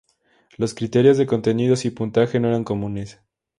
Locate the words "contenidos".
1.27-1.85